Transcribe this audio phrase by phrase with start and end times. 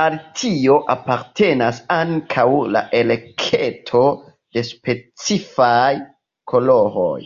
[0.00, 2.44] Al tio apartenas ankaŭ
[2.76, 4.02] la elekto
[4.58, 5.90] de specifaj
[6.54, 7.18] koloroj.